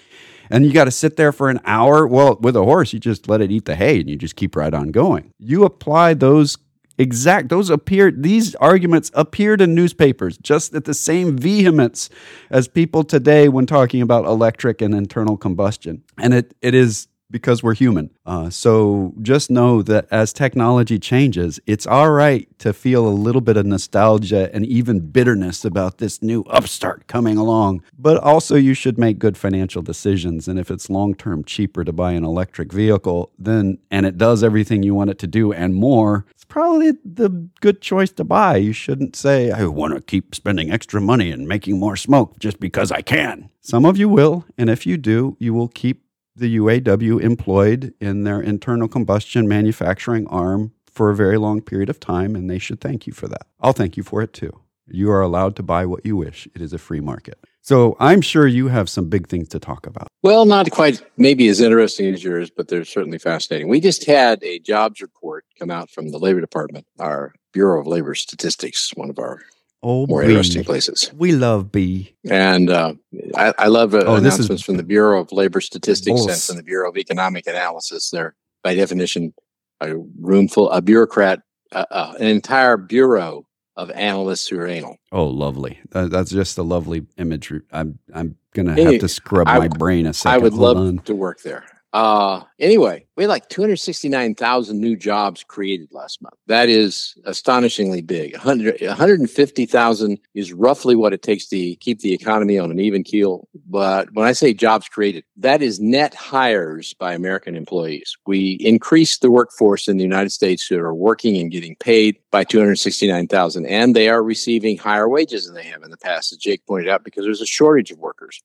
[0.50, 2.06] And you got to sit there for an hour.
[2.06, 4.56] Well, with a horse, you just let it eat the hay and you just keep
[4.56, 5.32] right on going.
[5.38, 6.56] You apply those
[6.98, 12.08] exact those appear these arguments appeared in newspapers just at the same vehemence
[12.50, 17.62] as people today when talking about electric and internal combustion and it, it is because
[17.62, 18.10] we're human.
[18.24, 23.40] Uh, so just know that as technology changes, it's all right to feel a little
[23.40, 27.82] bit of nostalgia and even bitterness about this new upstart coming along.
[27.98, 30.48] But also, you should make good financial decisions.
[30.48, 34.44] And if it's long term cheaper to buy an electric vehicle, then and it does
[34.44, 37.28] everything you want it to do and more, it's probably the
[37.60, 38.56] good choice to buy.
[38.56, 42.60] You shouldn't say, I want to keep spending extra money and making more smoke just
[42.60, 43.50] because I can.
[43.60, 44.44] Some of you will.
[44.56, 46.05] And if you do, you will keep
[46.36, 52.00] the UAW employed in their internal combustion manufacturing arm for a very long period of
[52.00, 53.46] time, and they should thank you for that.
[53.60, 54.60] I'll thank you for it too.
[54.88, 56.46] You are allowed to buy what you wish.
[56.54, 57.38] It is a free market.
[57.60, 60.06] So I'm sure you have some big things to talk about.
[60.22, 63.68] Well, not quite maybe as interesting as yours, but they're certainly fascinating.
[63.68, 67.86] We just had a jobs report come out from the Labor Department, our Bureau of
[67.86, 69.40] Labor Statistics, one of our
[69.86, 70.28] oh, more B.
[70.28, 71.10] interesting places.
[71.16, 72.14] We love B.
[72.28, 72.94] And uh,
[73.36, 76.56] I, I, love uh, oh, announcements is from the Bureau of Labor Statistics and from
[76.56, 78.10] the Bureau of Economic Analysis.
[78.10, 79.32] They're by definition
[79.80, 81.40] a room full, a bureaucrat,
[81.72, 83.46] uh, uh, an entire bureau
[83.76, 84.96] of analysts who are anal.
[85.12, 85.78] Oh, lovely!
[85.90, 87.60] That, that's just a lovely imagery.
[87.70, 90.34] I'm I'm gonna have to scrub I, my brain a second.
[90.34, 90.98] I would Hold love on.
[91.00, 91.64] to work there.
[91.92, 96.34] Uh, anyway, we had like 269,000 new jobs created last month.
[96.46, 98.32] That is astonishingly big.
[98.32, 103.48] 100, 150,000 is roughly what it takes to keep the economy on an even keel.
[103.68, 108.14] But when I say jobs created, that is net hires by American employees.
[108.26, 112.44] We increased the workforce in the United States who are working and getting paid by
[112.44, 116.66] 269,000, and they are receiving higher wages than they have in the past, as Jake
[116.66, 118.42] pointed out, because there's a shortage of workers.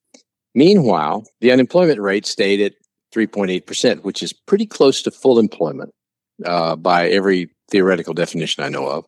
[0.55, 2.73] Meanwhile, the unemployment rate stayed at
[3.13, 5.91] 3.8%, which is pretty close to full employment
[6.45, 9.05] uh, by every theoretical definition I know of.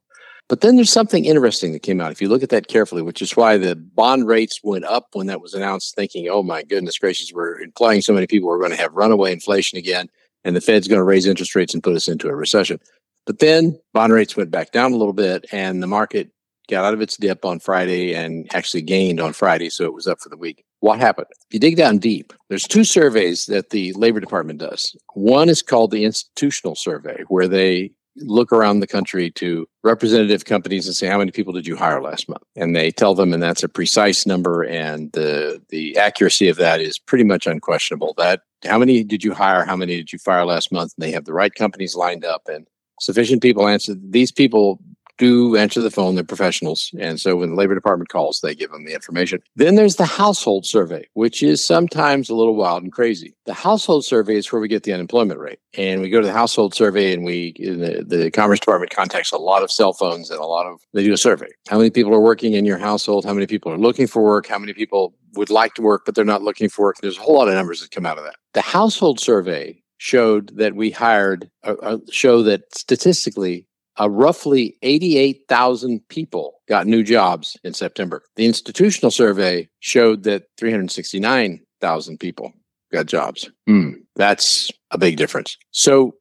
[0.50, 2.12] But then there's something interesting that came out.
[2.12, 5.28] If you look at that carefully, which is why the bond rates went up when
[5.28, 8.72] that was announced, thinking, oh my goodness gracious, we're implying so many people are going
[8.72, 10.10] to have runaway inflation again,
[10.44, 12.80] and the Fed's going to raise interest rates and put us into a recession.
[13.26, 16.30] But then bond rates went back down a little bit, and the market
[16.70, 20.08] got out of its dip on Friday and actually gained on Friday, so it was
[20.08, 20.66] up for the week.
[20.84, 21.28] What happened?
[21.32, 24.93] If you dig down deep, there's two surveys that the Labor Department does.
[25.13, 30.86] One is called the institutional survey, where they look around the country to representative companies
[30.86, 33.41] and say how many people did you hire last month and they tell them and
[33.41, 38.41] that's a precise number and the the accuracy of that is pretty much unquestionable that
[38.65, 41.26] how many did you hire how many did you fire last month and they have
[41.26, 42.67] the right companies lined up and
[43.00, 44.80] sufficient people answer these people
[45.17, 46.15] do answer the phone.
[46.15, 46.91] They're professionals.
[46.99, 49.41] And so when the labor department calls, they give them the information.
[49.56, 53.36] Then there's the household survey, which is sometimes a little wild and crazy.
[53.45, 55.60] The household survey is where we get the unemployment rate.
[55.78, 59.38] And we go to the household survey and we, the, the Commerce Department contacts a
[59.38, 61.47] lot of cell phones and a lot of, they do a survey.
[61.67, 63.26] How many people are working in your household?
[63.26, 64.47] How many people are looking for work?
[64.47, 66.97] How many people would like to work, but they're not looking for work?
[67.02, 68.36] There's a whole lot of numbers that come out of that.
[68.54, 73.65] The household survey showed that we hired, uh, uh show that statistically
[73.99, 78.23] uh, roughly 88,000 people got new jobs in September.
[78.36, 82.53] The institutional survey showed that 369,000 people
[82.91, 83.49] got jobs.
[83.67, 85.58] Hmm, that's a big difference.
[85.71, 86.15] So,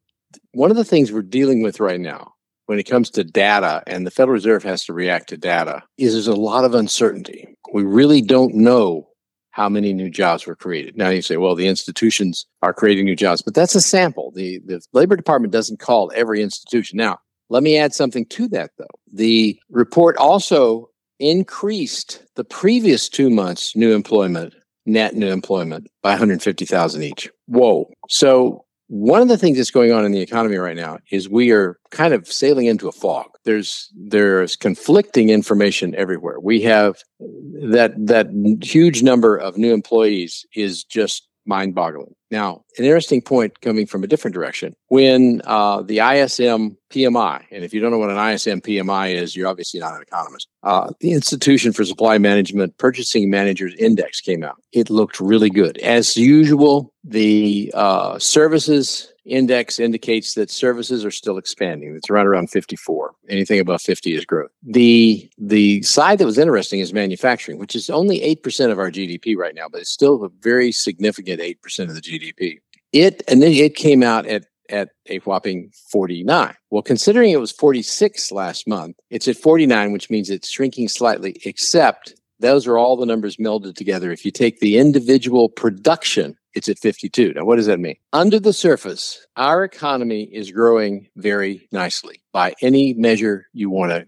[0.53, 2.33] one of the things we're dealing with right now
[2.65, 6.13] when it comes to data, and the Federal Reserve has to react to data, is
[6.13, 7.47] there's a lot of uncertainty.
[7.73, 9.09] We really don't know
[9.51, 10.97] how many new jobs were created.
[10.97, 14.31] Now you say, well, the institutions are creating new jobs, but that's a sample.
[14.33, 16.97] The, the Labor Department doesn't call every institution.
[16.97, 18.85] Now, let me add something to that, though.
[19.11, 24.53] The report also increased the previous two months' new employment,
[24.85, 27.29] net new employment, by 150,000 each.
[27.47, 27.89] Whoa.
[28.09, 31.51] So, one of the things that's going on in the economy right now is we
[31.51, 33.25] are kind of sailing into a fog.
[33.45, 36.39] There's there's conflicting information everywhere.
[36.39, 38.27] We have that that
[38.61, 42.15] huge number of new employees is just mind boggling.
[42.31, 44.75] Now, an interesting point coming from a different direction.
[44.87, 49.35] When uh, the ISM PMI, and if you don't know what an ISM PMI is,
[49.35, 50.47] you're obviously not an economist.
[50.63, 54.55] Uh, the Institution for Supply Management Purchasing Managers Index came out.
[54.71, 55.77] It looked really good.
[55.79, 61.95] As usual, the uh, services index indicates that services are still expanding.
[61.95, 63.13] It's around around 54.
[63.29, 64.51] Anything above 50 is growth.
[64.63, 69.35] The the side that was interesting is manufacturing, which is only 8% of our GDP
[69.35, 72.59] right now, but it's still a very significant 8% of the GDP.
[72.91, 76.55] It and then it came out at at a whopping 49.
[76.69, 81.35] Well, considering it was 46 last month, it's at 49, which means it's shrinking slightly,
[81.45, 84.11] except those are all the numbers melded together.
[84.11, 87.33] If you take the individual production it's at 52.
[87.33, 87.95] Now, what does that mean?
[88.11, 94.07] Under the surface, our economy is growing very nicely by any measure you want to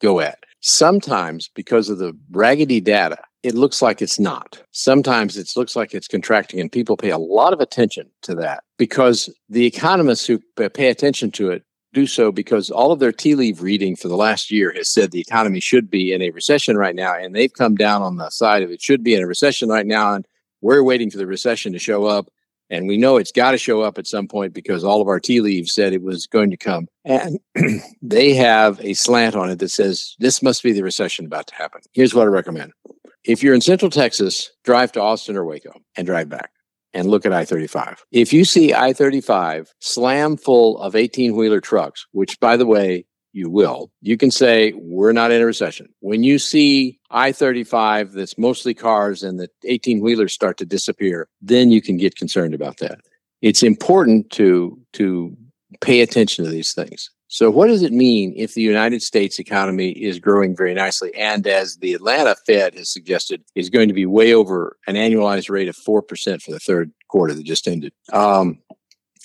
[0.00, 0.38] go at.
[0.60, 4.62] Sometimes, because of the raggedy data, it looks like it's not.
[4.70, 8.62] Sometimes it looks like it's contracting, and people pay a lot of attention to that
[8.78, 13.34] because the economists who pay attention to it do so because all of their tea
[13.34, 16.76] leaf reading for the last year has said the economy should be in a recession
[16.76, 19.26] right now, and they've come down on the side of it should be in a
[19.26, 20.26] recession right now, and
[20.62, 22.28] we're waiting for the recession to show up.
[22.70, 25.20] And we know it's got to show up at some point because all of our
[25.20, 26.86] tea leaves said it was going to come.
[27.04, 27.38] And
[28.02, 31.54] they have a slant on it that says this must be the recession about to
[31.54, 31.82] happen.
[31.92, 32.72] Here's what I recommend.
[33.24, 36.50] If you're in Central Texas, drive to Austin or Waco and drive back
[36.94, 38.04] and look at I 35.
[38.10, 43.04] If you see I 35 slam full of 18 wheeler trucks, which by the way,
[43.32, 45.88] you will, you can say, we're not in a recession.
[46.00, 51.28] When you see I 35 that's mostly cars and the 18 wheelers start to disappear,
[51.40, 53.00] then you can get concerned about that.
[53.40, 55.36] It's important to, to
[55.80, 57.10] pay attention to these things.
[57.32, 61.46] So, what does it mean if the United States economy is growing very nicely and,
[61.46, 65.66] as the Atlanta Fed has suggested, is going to be way over an annualized rate
[65.66, 67.94] of 4% for the third quarter that just ended?
[68.12, 68.58] Um,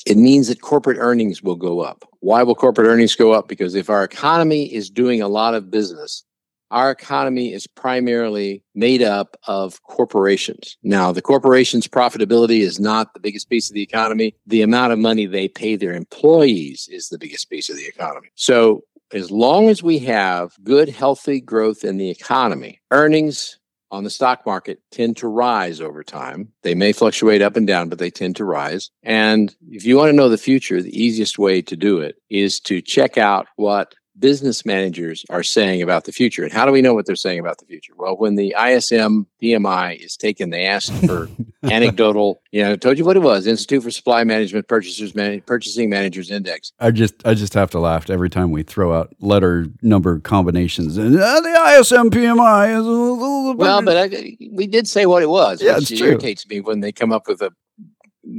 [0.08, 2.08] it means that corporate earnings will go up.
[2.22, 3.50] Why will corporate earnings go up?
[3.50, 6.24] Because if our economy is doing a lot of business,
[6.72, 10.78] our economy is primarily made up of corporations.
[10.82, 14.34] Now, the corporation's profitability is not the biggest piece of the economy.
[14.46, 18.30] The amount of money they pay their employees is the biggest piece of the economy.
[18.36, 23.57] So, as long as we have good, healthy growth in the economy, earnings
[23.91, 26.52] on the stock market tend to rise over time.
[26.63, 28.89] They may fluctuate up and down, but they tend to rise.
[29.04, 32.60] And if you want to know the future, the easiest way to do it is
[32.62, 36.43] to check out what business managers are saying about the future.
[36.43, 37.93] And how do we know what they're saying about the future?
[37.95, 41.30] Well, when the ISM PMI is taken, they ask for
[41.63, 45.41] anecdotal, you know, I told you what it was, Institute for Supply Management Purchasers Man-
[45.41, 46.72] Purchasing Managers Index.
[46.80, 50.97] I just I just have to laugh every time we throw out letter number combinations
[50.97, 55.61] and uh, the ISM PMI is Well, but I, we did say what it was,
[55.61, 56.57] yeah, which it's irritates true.
[56.57, 57.51] me when they come up with a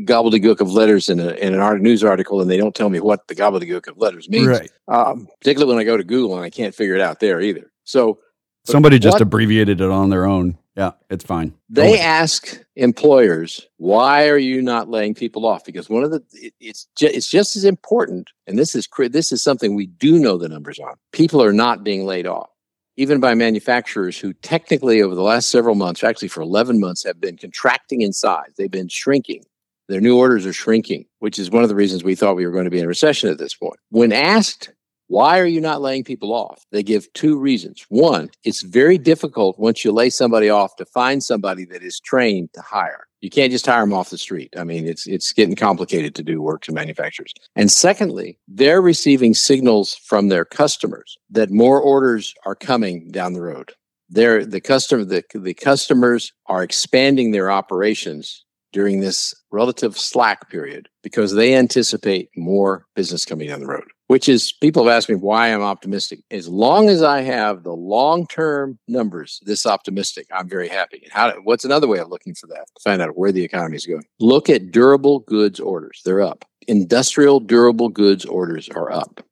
[0.08, 3.00] gobbledygook of letters in, a, in an art news article and they don't tell me
[3.00, 4.46] what the gobbledygook of letters means.
[4.46, 4.70] Right.
[4.88, 7.70] Um, particularly when I go to Google and I can't figure it out there either.
[7.84, 8.18] So
[8.64, 11.54] somebody just abbreviated it on their own Yeah, it's fine.
[11.68, 16.22] They Go ask employers, "Why are you not laying people off?" Because one of the
[16.34, 20.18] it, it's ju- it's just as important, and this is this is something we do
[20.18, 20.94] know the numbers on.
[21.12, 22.50] People are not being laid off,
[22.96, 27.20] even by manufacturers who technically over the last several months, actually for eleven months, have
[27.20, 28.52] been contracting in size.
[28.56, 29.44] They've been shrinking.
[29.88, 32.52] Their new orders are shrinking, which is one of the reasons we thought we were
[32.52, 33.78] going to be in a recession at this point.
[33.90, 34.70] When asked
[35.08, 36.66] why are you not laying people off?
[36.70, 37.84] They give two reasons.
[37.88, 42.50] One, it's very difficult once you lay somebody off to find somebody that is trained
[42.52, 43.06] to hire.
[43.22, 44.52] You can't just hire them off the street.
[44.56, 47.32] I mean, it's it's getting complicated to do work to manufacturers.
[47.56, 53.40] And secondly, they're receiving signals from their customers that more orders are coming down the
[53.40, 53.72] road.
[54.10, 58.44] They're the customer the, the customers are expanding their operations
[58.78, 64.26] during this relative slack period because they anticipate more business coming down the road which
[64.28, 66.20] is people have asked me why I'm optimistic.
[66.30, 71.00] As long as I have the long term numbers this optimistic, I'm very happy.
[71.04, 72.64] And How, what's another way of looking for that?
[72.82, 74.04] Find out where the economy is going.
[74.18, 76.00] Look at durable goods orders.
[76.04, 76.44] They're up.
[76.66, 79.22] Industrial durable goods orders are up.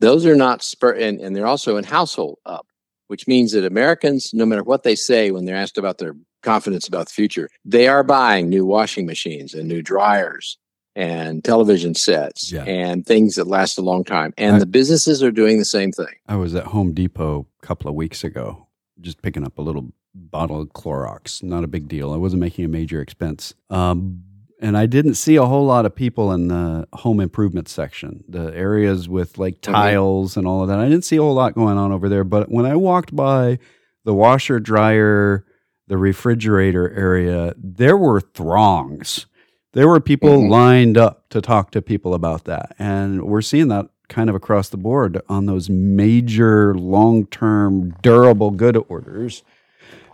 [0.00, 2.66] Those are not spur, and, and they're also in household up,
[3.08, 6.88] which means that Americans, no matter what they say when they're asked about their confidence
[6.88, 10.58] about the future, they are buying new washing machines and new dryers
[10.96, 12.64] and television sets Yeah.
[12.64, 14.34] and things that last a long time.
[14.36, 16.14] And I- the businesses are doing the same thing.
[16.28, 18.66] I was at Home Depot a couple of weeks ago,
[19.00, 21.42] just picking up a little bottle of Clorox.
[21.42, 22.12] Not a big deal.
[22.12, 23.54] I wasn't making a major expense.
[23.70, 24.22] Um,
[24.60, 28.52] and I didn't see a whole lot of people in the home improvement section, the
[28.54, 29.72] areas with like Mhm.
[29.72, 30.80] tiles and all of that.
[30.80, 32.24] I didn't see a whole lot going on over there.
[32.24, 33.58] But when I walked by
[34.04, 35.44] the washer, dryer,
[35.90, 39.26] the refrigerator area, there were throngs.
[39.72, 40.48] There were people Mhm.
[40.48, 42.76] lined up to talk to people about that.
[42.78, 48.52] And we're seeing that kind of across the board on those major long term durable
[48.52, 49.42] good orders.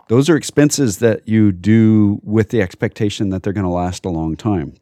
[0.09, 4.09] Those are expenses that you do with the expectation that they're going to last a
[4.09, 4.73] long time.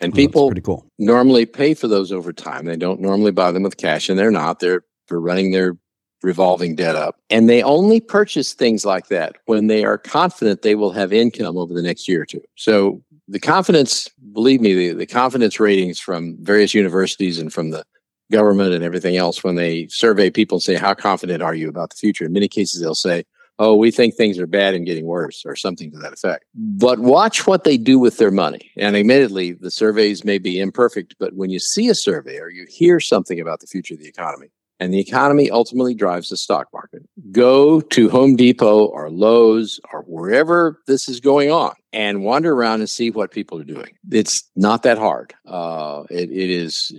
[0.00, 0.86] And people pretty cool.
[0.98, 2.64] normally pay for those over time.
[2.64, 4.58] They don't normally buy them with cash, and they're not.
[4.58, 5.76] They're they're running their
[6.22, 7.16] revolving debt up.
[7.30, 11.56] And they only purchase things like that when they are confident they will have income
[11.56, 12.42] over the next year or two.
[12.56, 17.84] So the confidence, believe me, the, the confidence ratings from various universities and from the
[18.30, 21.90] government and everything else, when they survey people and say, How confident are you about
[21.90, 22.24] the future?
[22.24, 23.24] In many cases, they'll say,
[23.58, 26.44] Oh, we think things are bad and getting worse, or something to that effect.
[26.54, 28.72] But watch what they do with their money.
[28.76, 32.66] And admittedly, the surveys may be imperfect, but when you see a survey or you
[32.68, 34.48] hear something about the future of the economy,
[34.82, 37.02] and the economy ultimately drives the stock market.
[37.30, 42.80] Go to Home Depot or Lowe's or wherever this is going on and wander around
[42.80, 43.96] and see what people are doing.
[44.10, 45.34] It's not that hard.
[45.46, 46.92] Uh, it, it is.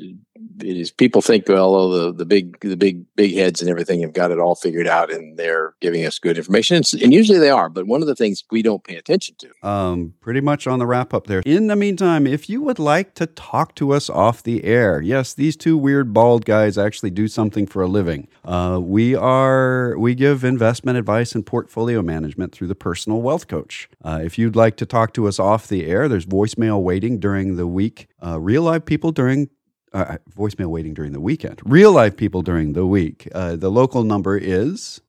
[0.61, 0.91] It is.
[0.91, 4.31] People think, well, oh, the the big the big big heads and everything have got
[4.31, 6.77] it all figured out, and they're giving us good information.
[6.77, 7.69] And, and usually they are.
[7.69, 10.85] But one of the things we don't pay attention to Um, pretty much on the
[10.85, 11.41] wrap up there.
[11.45, 15.33] In the meantime, if you would like to talk to us off the air, yes,
[15.33, 18.27] these two weird bald guys actually do something for a living.
[18.45, 23.89] Uh, we are we give investment advice and portfolio management through the Personal Wealth Coach.
[24.03, 27.55] Uh, if you'd like to talk to us off the air, there's voicemail waiting during
[27.55, 28.07] the week.
[28.25, 29.49] Uh, real live people during.
[29.93, 31.61] Uh, voicemail waiting during the weekend.
[31.63, 33.27] Real live people during the week.
[33.33, 35.01] Uh, the local number is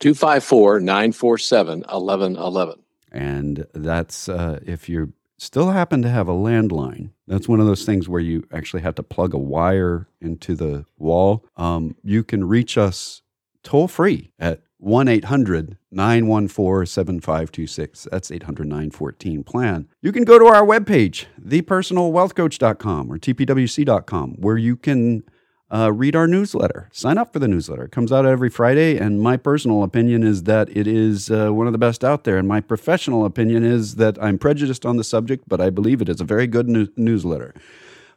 [0.00, 2.80] 254 947 1111.
[3.12, 7.10] And that's uh, if you still happen to have a landline.
[7.26, 10.84] That's one of those things where you actually have to plug a wire into the
[10.98, 11.44] wall.
[11.56, 13.22] Um, you can reach us
[13.62, 18.08] toll free at 1 800 914 7526.
[18.10, 19.88] That's 800 914 plan.
[20.02, 25.22] You can go to our webpage, thepersonalwealthcoach.com or tpwc.com, where you can
[25.70, 26.90] uh, read our newsletter.
[26.92, 27.84] Sign up for the newsletter.
[27.84, 31.66] It comes out every Friday, and my personal opinion is that it is uh, one
[31.66, 32.36] of the best out there.
[32.36, 36.10] And my professional opinion is that I'm prejudiced on the subject, but I believe it
[36.10, 37.54] is a very good new- newsletter.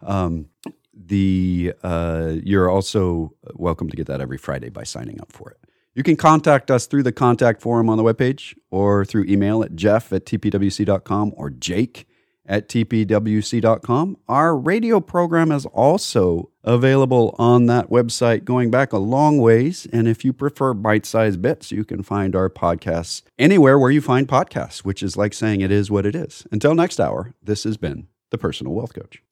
[0.01, 0.49] Um,
[0.93, 5.66] the uh, you're also welcome to get that every Friday by signing up for it.
[5.97, 9.75] You can contact us through the contact form on the webpage or through email at
[9.75, 12.07] jeff at tpwc.com or jake
[12.45, 14.17] at tpwc.com.
[14.27, 19.87] Our radio program is also available on that website going back a long ways.
[19.91, 23.99] And if you prefer bite sized bits, you can find our podcasts anywhere where you
[23.99, 26.45] find podcasts, which is like saying it is what it is.
[26.51, 29.23] Until next hour, this has been The Personal Wealth Coach.